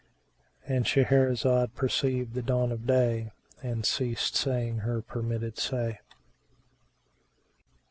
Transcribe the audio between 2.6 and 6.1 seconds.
of day and ceased saying her permitted say.